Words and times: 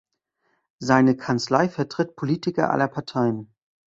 Seine 0.79 1.15
Kanzlei 1.15 1.69
vertritt 1.69 2.15
Politiker 2.15 2.71
aller 2.71 2.87
Parteien. 2.87 3.53